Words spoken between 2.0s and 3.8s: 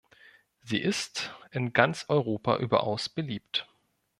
Europa überaus beliebt.